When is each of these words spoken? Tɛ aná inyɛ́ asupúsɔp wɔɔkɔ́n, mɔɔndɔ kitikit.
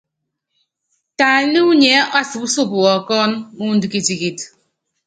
Tɛ 1.17 1.25
aná 1.39 1.59
inyɛ́ 1.73 1.99
asupúsɔp 2.19 2.69
wɔɔkɔ́n, 2.79 3.31
mɔɔndɔ 3.57 3.87
kitikit. 3.93 4.39